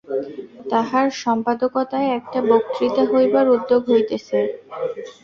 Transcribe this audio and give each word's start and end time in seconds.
তাঁহার 0.71 1.07
সম্পাদকতায় 1.23 2.09
একটা 2.19 2.39
বক্তৃতা 2.49 3.03
হইবার 3.11 3.45
উদ্যোগ 3.49 3.81
হইতেছে। 3.91 4.39